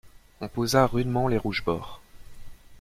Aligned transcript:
On 0.39 0.47
posa 0.47 0.87
rudement 0.87 1.27
les 1.27 1.37
rouges 1.37 1.63
bords. 1.63 2.01